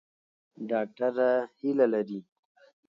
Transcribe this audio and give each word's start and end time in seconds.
ډاکټره 0.69 1.31
هیله 1.59 1.85
لري. 1.93 2.19